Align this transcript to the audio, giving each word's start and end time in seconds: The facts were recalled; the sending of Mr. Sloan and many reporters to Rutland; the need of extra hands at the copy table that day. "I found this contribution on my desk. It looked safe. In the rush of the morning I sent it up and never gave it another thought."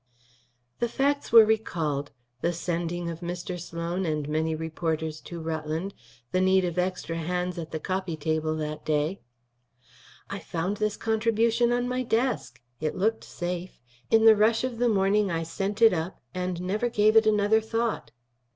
The 0.79 0.89
facts 0.89 1.31
were 1.31 1.45
recalled; 1.45 2.09
the 2.41 2.53
sending 2.53 3.07
of 3.07 3.19
Mr. 3.19 3.59
Sloan 3.59 4.03
and 4.03 4.27
many 4.27 4.55
reporters 4.55 5.21
to 5.21 5.39
Rutland; 5.39 5.93
the 6.31 6.41
need 6.41 6.65
of 6.65 6.79
extra 6.79 7.17
hands 7.17 7.59
at 7.59 7.69
the 7.69 7.79
copy 7.79 8.17
table 8.17 8.55
that 8.55 8.83
day. 8.83 9.21
"I 10.27 10.39
found 10.39 10.77
this 10.77 10.97
contribution 10.97 11.71
on 11.71 11.87
my 11.87 12.01
desk. 12.01 12.59
It 12.79 12.95
looked 12.95 13.23
safe. 13.23 13.79
In 14.09 14.25
the 14.25 14.35
rush 14.35 14.63
of 14.63 14.79
the 14.79 14.89
morning 14.89 15.29
I 15.29 15.43
sent 15.43 15.83
it 15.83 15.93
up 15.93 16.19
and 16.33 16.59
never 16.63 16.89
gave 16.89 17.15
it 17.15 17.27
another 17.27 17.61
thought." 17.61 18.09